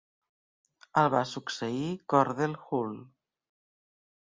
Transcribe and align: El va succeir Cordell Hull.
El 1.01 1.09
va 1.15 1.21
succeir 1.33 1.85
Cordell 2.15 2.59
Hull. 2.65 2.99